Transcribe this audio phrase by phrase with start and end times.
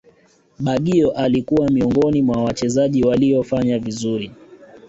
[0.59, 4.31] baggio alikuwa miongoni mwa Wachezaji waliofanya vizuri